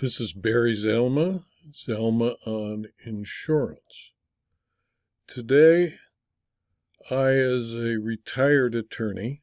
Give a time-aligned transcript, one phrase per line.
[0.00, 4.14] This is Barry Zalma, Zalma on Insurance.
[5.26, 5.96] Today,
[7.10, 9.42] I, as a retired attorney,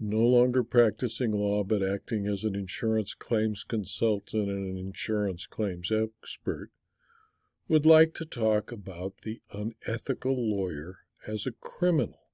[0.00, 5.92] no longer practicing law but acting as an insurance claims consultant and an insurance claims
[5.92, 6.70] expert,
[7.68, 12.30] would like to talk about the unethical lawyer as a criminal.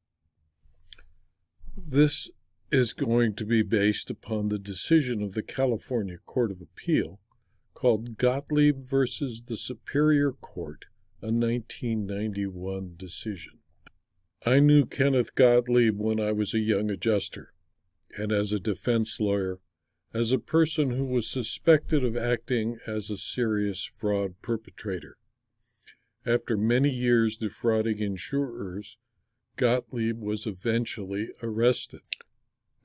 [1.76, 2.30] This
[2.70, 7.18] is going to be based upon the decision of the California Court of Appeal
[7.74, 10.84] called Gottlieb versus the Superior Court,
[11.20, 13.58] a 1991 decision.
[14.46, 17.52] I knew Kenneth Gottlieb when I was a young adjuster,
[18.16, 19.58] and as a defense lawyer,
[20.14, 25.16] as a person who was suspected of acting as a serious fraud perpetrator.
[26.24, 28.96] After many years defrauding insurers,
[29.56, 32.02] Gottlieb was eventually arrested.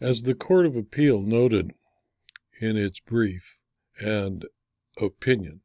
[0.02, 1.72] As the Court of Appeal noted
[2.59, 3.58] in its brief
[3.99, 4.45] and
[5.02, 5.62] opinion,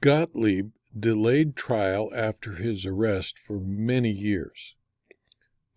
[0.00, 4.76] Gottlieb delayed trial after his arrest for many years.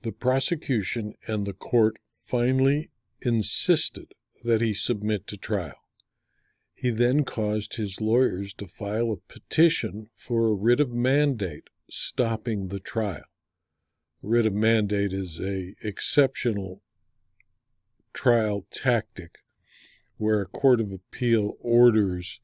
[0.01, 5.77] The prosecution and the court finally insisted that he submit to trial.
[6.73, 12.67] He then caused his lawyers to file a petition for a writ of mandate stopping
[12.67, 13.23] the trial.
[14.21, 16.81] A writ of mandate is a exceptional
[18.15, 19.39] trial tactic
[20.17, 22.39] where a court of appeal orders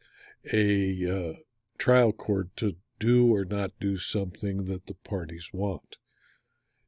[0.54, 1.34] a uh,
[1.78, 5.98] trial court to do or not do something that the parties want.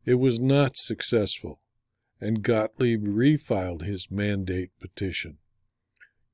[0.05, 1.61] It was not successful,
[2.19, 5.37] and Gottlieb refiled his mandate petition.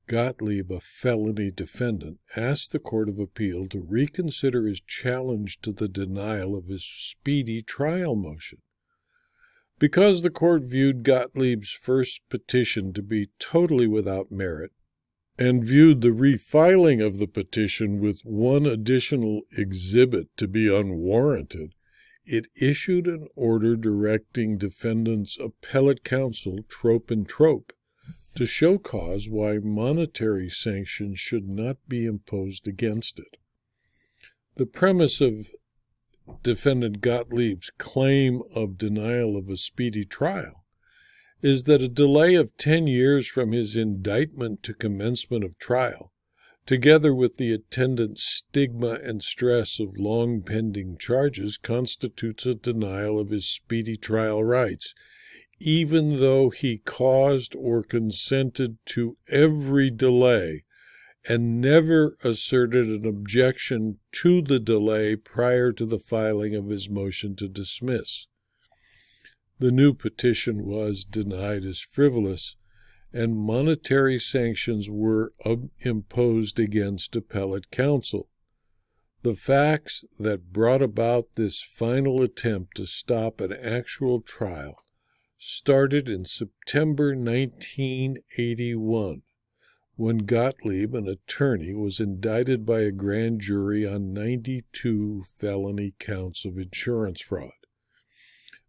[0.06, 5.88] Gottlieb, a felony defendant, asked the Court of Appeal to reconsider his challenge to the
[5.88, 8.58] denial of his speedy trial motion.
[9.80, 14.72] Because the court viewed Gottlieb's first petition to be totally without merit,
[15.38, 21.74] and viewed the refiling of the petition with one additional exhibit to be unwarranted,
[22.26, 27.72] it issued an order directing defendants' appellate counsel, Trope and Trope,
[28.34, 33.38] to show cause why monetary sanctions should not be imposed against it.
[34.56, 35.48] The premise of
[36.42, 40.64] defendant Gottlieb's claim of denial of a speedy trial
[41.42, 46.12] is that a delay of 10 years from his indictment to commencement of trial,
[46.66, 53.30] together with the attendant stigma and stress of long pending charges, constitutes a denial of
[53.30, 54.94] his speedy trial rights,
[55.58, 60.64] even though he caused or consented to every delay
[61.28, 67.36] and never asserted an objection to the delay prior to the filing of his motion
[67.36, 68.26] to dismiss.
[69.58, 72.56] The new petition was denied as frivolous,
[73.12, 78.30] and monetary sanctions were um, imposed against appellate counsel.
[79.22, 84.82] The facts that brought about this final attempt to stop an actual trial
[85.36, 89.22] started in September 1981
[90.00, 96.56] when Gottlieb, an attorney, was indicted by a grand jury on 92 felony counts of
[96.56, 97.52] insurance fraud.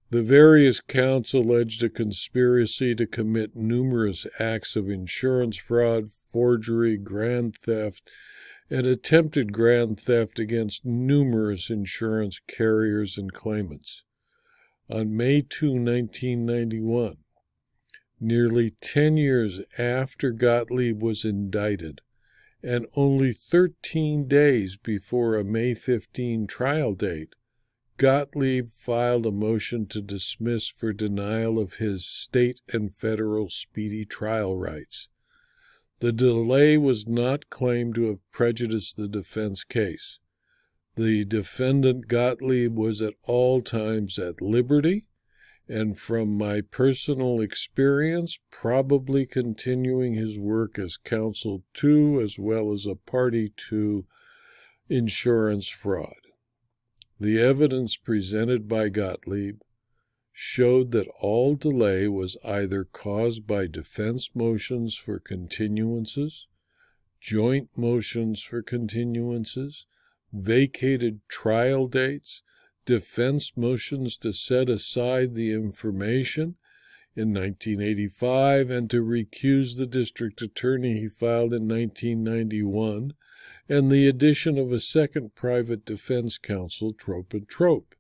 [0.09, 7.56] The various counts alleged a conspiracy to commit numerous acts of insurance fraud, forgery, grand
[7.56, 8.09] theft,
[8.69, 14.03] and attempted grand theft against numerous insurance carriers and claimants.
[14.90, 17.16] On May 2, 1991,
[18.22, 22.02] nearly 10 years after Gottlieb was indicted,
[22.64, 27.34] and only 13 days before a May 15 trial date,
[27.98, 34.58] Gottlieb filed a motion to dismiss for denial of his state and federal speedy trial
[34.58, 35.10] rights.
[36.00, 40.20] The delay was not claimed to have prejudiced the defense case.
[40.96, 45.06] The defendant Gottlieb was at all times at liberty
[45.68, 52.86] and from my personal experience, probably continuing his work as counsel to as well as
[52.86, 54.06] a party to
[54.90, 56.16] insurance fraud.
[57.19, 59.62] The evidence presented by Gottlieb
[60.34, 66.46] showed that all delay was either caused by defense motions for continuances,
[67.19, 69.86] joint motions for continuances,
[70.34, 72.42] vacated trial dates,
[72.86, 76.56] defense motions to set aside the information
[77.16, 83.13] in 1985 and to recuse the district attorney he filed in 1991,
[83.68, 87.95] and the addition of a second private defense counsel, Trope and Trope.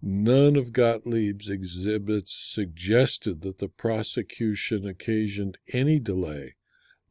[0.00, 6.54] None of Gottlieb's exhibits suggested that the prosecution occasioned any delay,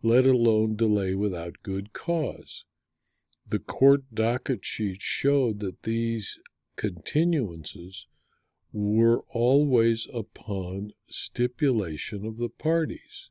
[0.01, 2.63] let alone delay without good cause.
[3.47, 6.39] The court docket sheet showed that these
[6.77, 8.05] continuances
[8.71, 13.29] were always upon stipulation of the parties.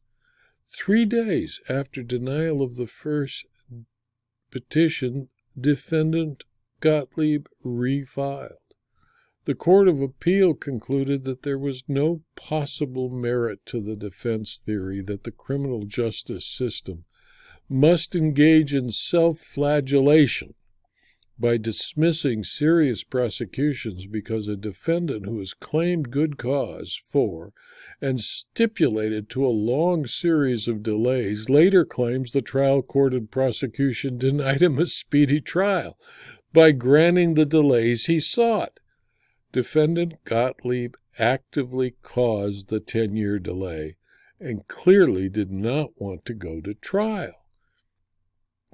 [0.66, 3.44] Three days after denial of the first
[4.50, 6.44] petition, defendant
[6.80, 8.56] Gottlieb refiled.
[9.44, 15.02] The Court of Appeal concluded that there was no possible merit to the defense theory
[15.02, 17.04] that the criminal justice system
[17.68, 20.54] must engage in self flagellation
[21.38, 27.52] by dismissing serious prosecutions because a defendant who has claimed good cause for
[28.00, 34.16] and stipulated to a long series of delays later claims the trial court and prosecution
[34.16, 35.98] denied him a speedy trial
[36.52, 38.78] by granting the delays he sought.
[39.52, 43.96] Defendant Gottlieb actively caused the 10 year delay
[44.40, 47.43] and clearly did not want to go to trial.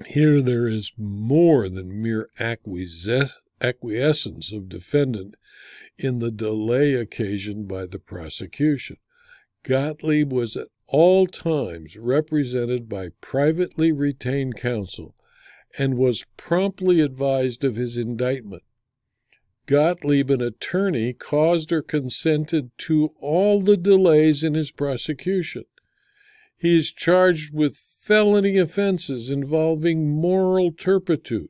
[0.06, 3.40] Here there is more than mere acquiescence
[4.52, 5.36] of defendant
[5.98, 8.96] in the delay occasioned by the prosecution.
[9.62, 15.14] Gottlieb was at all times represented by privately retained counsel
[15.78, 18.62] and was promptly advised of his indictment.
[19.66, 25.64] Gottlieb, an attorney, caused or consented to all the delays in his prosecution.
[26.60, 31.48] He is charged with felony offenses involving moral turpitude.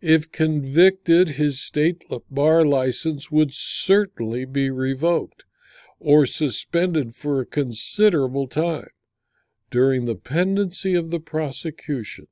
[0.00, 5.44] If convicted, his state bar license would certainly be revoked
[6.00, 8.88] or suspended for a considerable time.
[9.70, 12.26] During the pendency of the prosecution,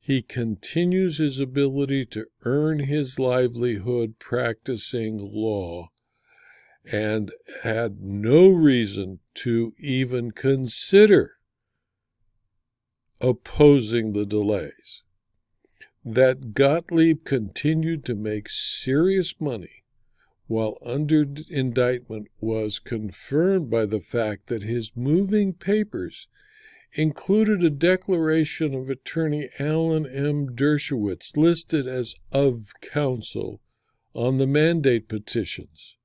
[0.00, 5.90] he continues his ability to earn his livelihood practicing law
[6.90, 7.32] and
[7.64, 11.34] had no reason to even consider
[13.20, 15.02] opposing the delays.
[16.04, 19.84] That Gottlieb continued to make serious money
[20.46, 26.26] while under indictment was confirmed by the fact that his moving papers
[26.94, 30.48] included a declaration of attorney Alan M.
[30.56, 33.60] Dershowitz listed as of counsel
[34.12, 35.96] on the mandate petitions.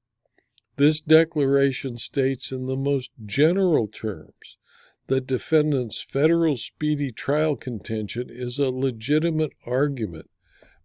[0.76, 4.58] This declaration states in the most general terms
[5.08, 10.30] that defendant's federal speedy trial contention is a legitimate argument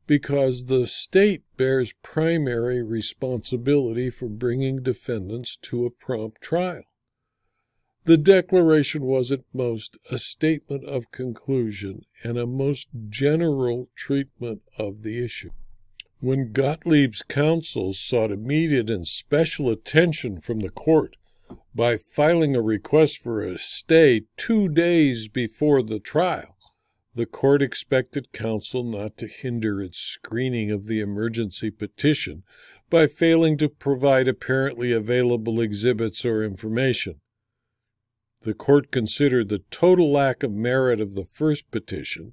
[0.06, 6.82] because the state bears primary responsibility for bringing defendants to a prompt trial.
[8.04, 15.02] The declaration was at most a statement of conclusion and a most general treatment of
[15.02, 15.50] the issue.
[16.18, 21.16] When Gottlieb's counsel sought immediate and special attention from the court
[21.74, 26.56] by filing a request for a stay two days before the trial.
[27.14, 32.44] The court expected counsel not to hinder its screening of the emergency petition
[32.88, 37.20] by failing to provide apparently available exhibits or information.
[38.42, 42.32] The court considered the total lack of merit of the first petition,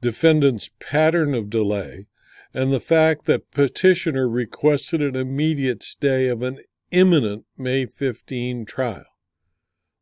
[0.00, 2.06] defendant's pattern of delay,
[2.54, 6.60] and the fact that petitioner requested an immediate stay of an
[6.92, 9.06] imminent May 15 trial.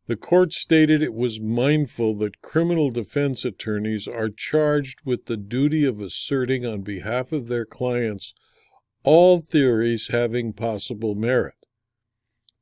[0.06, 5.84] The court stated it was mindful that criminal defense attorneys are charged with the duty
[5.84, 8.34] of asserting on behalf of their clients
[9.05, 11.55] all theories having possible merit.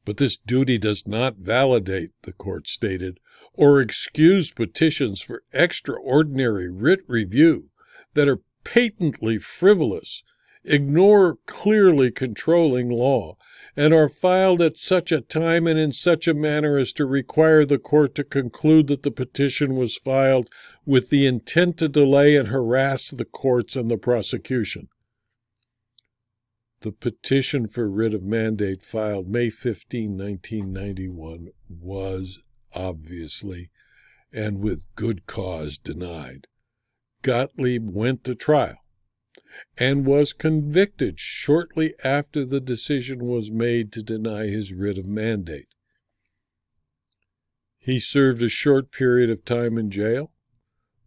[0.05, 3.19] But this duty does not validate, the court stated,
[3.55, 7.71] or excuse petitions for extraordinary writ review
[8.15, 10.23] that are patently frivolous,
[10.65, 13.37] ignore clearly controlling law,
[13.79, 17.65] and are filed at such a time and in such a manner as to require
[17.65, 20.51] the court to conclude that the petition was filed
[20.85, 24.89] with the intent to delay and harass the courts and the prosecution.
[26.81, 32.41] The petition for writ of mandate filed May 15, 1991 was
[32.75, 33.69] obviously
[34.33, 36.49] and with good cause denied.
[37.23, 38.79] Gottlieb went to trial
[39.77, 45.69] and was convicted shortly after the decision was made to deny his writ of mandate.
[47.79, 50.31] He served a short period of time in jail,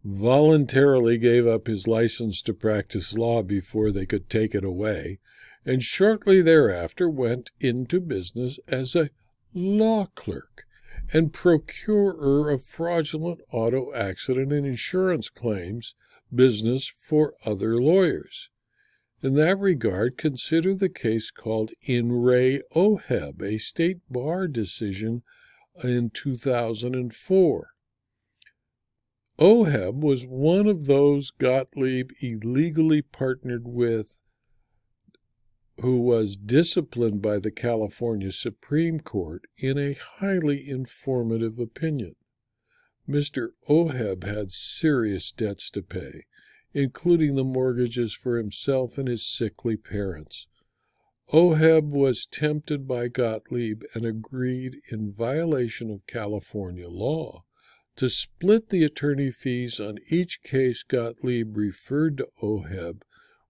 [0.03, 5.19] voluntarily gave up his license to practice law before they could take it away,
[5.65, 9.11] and shortly thereafter went into business as a
[9.53, 10.65] law clerk
[11.13, 15.93] and procurer of fraudulent auto accident and insurance claims
[16.33, 18.49] business for other lawyers.
[19.23, 25.21] In that regard, consider the case called In Re Oheb, a state bar decision
[25.83, 27.67] in 2004.
[29.39, 34.21] Oheb was one of those Gottlieb illegally partnered with
[35.81, 42.15] who was disciplined by the California Supreme Court in a highly informative opinion.
[43.07, 43.49] Mr.
[43.67, 46.25] Oheb had serious debts to pay,
[46.73, 50.47] including the mortgages for himself and his sickly parents.
[51.33, 57.45] Oheb was tempted by Gottlieb and agreed, in violation of California law,
[57.95, 63.03] to split the attorney fees on each case Gottlieb referred to Oheb,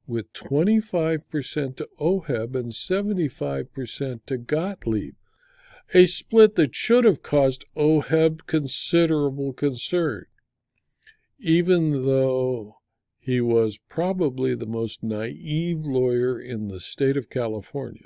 [0.06, 5.16] with 25% to Oheb and 75% to Gottlieb,
[5.94, 10.26] a split that should have caused Oheb considerable concern,
[11.40, 12.76] even though
[13.20, 18.06] he was probably the most naive lawyer in the state of California.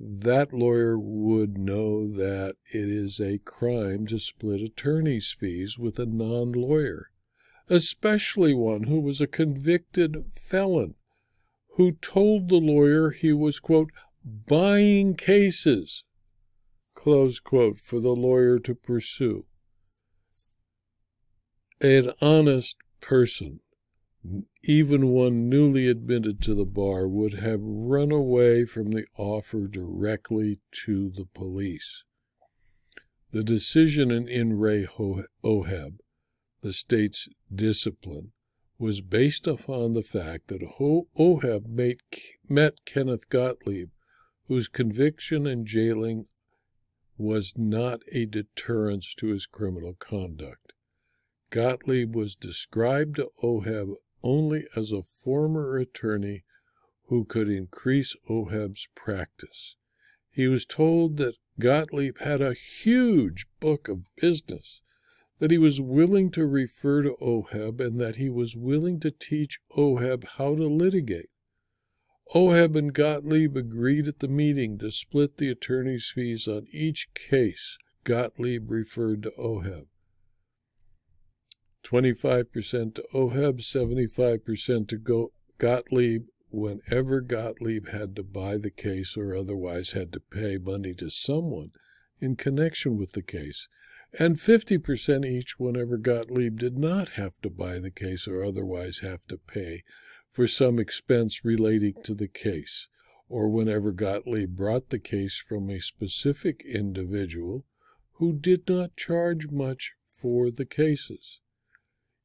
[0.00, 6.06] That lawyer would know that it is a crime to split attorney's fees with a
[6.06, 7.10] non lawyer,
[7.68, 10.94] especially one who was a convicted felon
[11.74, 13.90] who told the lawyer he was, quote,
[14.24, 16.04] buying cases,
[17.00, 19.46] close quote, for the lawyer to pursue.
[21.80, 23.60] An honest person
[24.62, 30.60] even one newly admitted to the bar would have run away from the offer directly
[30.84, 32.04] to the police.
[33.30, 34.86] The decision in In re
[35.42, 36.00] Oheb,
[36.60, 38.32] the state's discipline,
[38.78, 41.66] was based upon the fact that Oheb
[42.46, 43.88] met Kenneth Gottlieb,
[44.48, 46.26] whose conviction and jailing
[47.20, 50.72] was not a deterrence to his criminal conduct.
[51.50, 56.44] Gottlieb was described to Oheb only as a former attorney
[57.08, 59.76] who could increase Oheb's practice.
[60.30, 64.80] He was told that Gottlieb had a huge book of business,
[65.40, 69.58] that he was willing to refer to Oheb, and that he was willing to teach
[69.76, 71.29] Oheb how to litigate.
[72.32, 77.76] Oheb and Gottlieb agreed at the meeting to split the attorney's fees on each case
[78.04, 79.86] Gottlieb referred to Oheb.
[81.84, 89.34] 25% to Oheb, 75% to Go- Gottlieb whenever Gottlieb had to buy the case or
[89.34, 91.72] otherwise had to pay money to someone
[92.20, 93.68] in connection with the case,
[94.18, 99.24] and 50% each whenever Gottlieb did not have to buy the case or otherwise have
[99.26, 99.82] to pay
[100.30, 102.88] for some expense relating to the case,
[103.28, 107.64] or whenever Gottlieb brought the case from a specific individual
[108.14, 111.40] who did not charge much for the cases.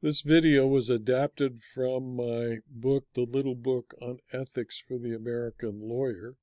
[0.02, 5.78] This video was adapted from my book, The Little Book on Ethics for the American
[5.80, 6.34] Lawyer,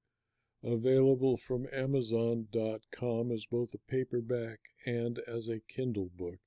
[0.64, 6.38] available from Amazon.com as both a paperback and as a Kindle book.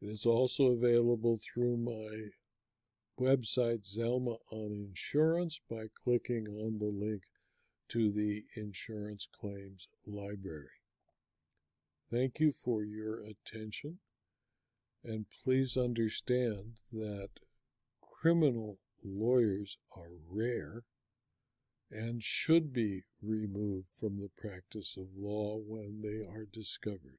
[0.00, 2.28] It is also available through my
[3.18, 7.22] website, Zalma on Insurance, by clicking on the link
[7.88, 10.68] to the Insurance Claims Library.
[12.12, 13.98] Thank you for your attention.
[15.04, 17.28] And please understand that
[18.00, 20.84] criminal lawyers are rare
[21.90, 27.18] and should be removed from the practice of law when they are discovered.